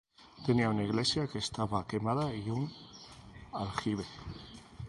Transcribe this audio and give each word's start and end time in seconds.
Tenía 0.47 0.71
una 0.71 0.81
iglesia 0.83 1.27
que 1.27 1.37
estaba 1.37 1.85
quemada 1.85 2.33
y 2.33 2.49
un 2.49 2.73
aljibe. 3.53 4.03